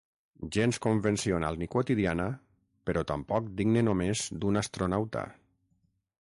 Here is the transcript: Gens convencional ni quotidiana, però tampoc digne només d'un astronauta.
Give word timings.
Gens 0.55 0.79
convencional 0.85 1.59
ni 1.63 1.67
quotidiana, 1.75 2.25
però 2.91 3.05
tampoc 3.13 3.53
digne 3.61 3.85
només 3.91 4.25
d'un 4.41 4.59
astronauta. 4.63 5.25